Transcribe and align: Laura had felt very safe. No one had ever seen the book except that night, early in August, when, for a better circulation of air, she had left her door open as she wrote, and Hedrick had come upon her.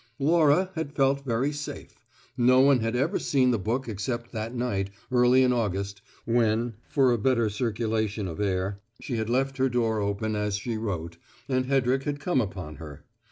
Laura 0.17 0.71
had 0.73 0.91
felt 0.95 1.23
very 1.23 1.51
safe. 1.51 2.03
No 2.35 2.59
one 2.59 2.79
had 2.79 2.95
ever 2.95 3.19
seen 3.19 3.51
the 3.51 3.59
book 3.59 3.87
except 3.87 4.31
that 4.31 4.55
night, 4.55 4.89
early 5.11 5.43
in 5.43 5.53
August, 5.53 6.01
when, 6.25 6.73
for 6.89 7.11
a 7.11 7.19
better 7.19 7.51
circulation 7.51 8.27
of 8.27 8.41
air, 8.41 8.81
she 8.99 9.17
had 9.17 9.29
left 9.29 9.57
her 9.57 9.69
door 9.69 9.99
open 9.99 10.35
as 10.35 10.55
she 10.57 10.75
wrote, 10.75 11.17
and 11.47 11.67
Hedrick 11.67 12.01
had 12.01 12.19
come 12.19 12.41
upon 12.41 12.77
her. 12.77 13.05